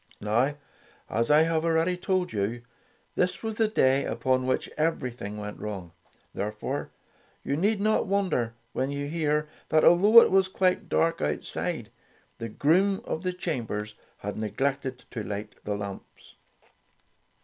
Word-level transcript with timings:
Now, 0.19 0.55
as 1.11 1.29
I 1.29 1.43
have 1.43 1.63
already 1.63 1.95
told 1.95 2.33
you, 2.33 2.63
this 3.13 3.43
was 3.43 3.53
the 3.53 3.67
day 3.67 4.03
upon 4.03 4.47
which 4.47 4.67
everything 4.75 5.37
went 5.37 5.59
wrong. 5.59 5.91
Therefore, 6.33 6.89
you 7.43 7.55
need 7.55 7.79
not 7.79 8.07
wonder 8.07 8.55
when 8.73 8.89
you 8.89 9.07
hear 9.07 9.47
that, 9.69 9.83
although 9.83 10.19
it 10.21 10.31
was 10.31 10.47
quite 10.47 10.89
dark 10.89 11.21
out 11.21 11.43
side, 11.43 11.91
the 12.39 12.49
groom 12.49 13.01
of 13.03 13.21
the 13.21 13.31
chambers 13.33 13.93
had 14.17 14.37
ne 14.37 14.49
glected 14.49 14.97
to 15.11 15.21
light 15.23 15.53
the 15.65 15.75
lamps. 15.77 16.33